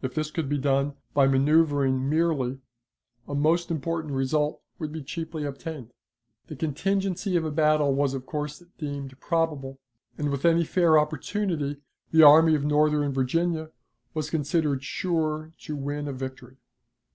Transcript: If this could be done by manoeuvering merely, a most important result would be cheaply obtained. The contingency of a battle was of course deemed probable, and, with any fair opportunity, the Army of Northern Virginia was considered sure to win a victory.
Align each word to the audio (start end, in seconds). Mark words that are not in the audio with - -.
If 0.00 0.14
this 0.14 0.30
could 0.30 0.48
be 0.48 0.56
done 0.56 0.94
by 1.12 1.26
manoeuvering 1.28 2.08
merely, 2.08 2.60
a 3.28 3.34
most 3.34 3.70
important 3.70 4.14
result 4.14 4.62
would 4.78 4.90
be 4.90 5.02
cheaply 5.02 5.44
obtained. 5.44 5.92
The 6.46 6.56
contingency 6.56 7.36
of 7.36 7.44
a 7.44 7.50
battle 7.50 7.92
was 7.92 8.14
of 8.14 8.24
course 8.24 8.62
deemed 8.78 9.20
probable, 9.20 9.78
and, 10.16 10.30
with 10.30 10.46
any 10.46 10.64
fair 10.64 10.98
opportunity, 10.98 11.76
the 12.10 12.22
Army 12.22 12.54
of 12.54 12.64
Northern 12.64 13.12
Virginia 13.12 13.70
was 14.14 14.30
considered 14.30 14.82
sure 14.82 15.52
to 15.58 15.76
win 15.76 16.08
a 16.08 16.14
victory. 16.14 16.56